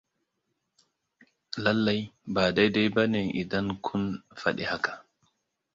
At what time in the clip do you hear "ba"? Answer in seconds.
2.33-2.43, 2.95-3.03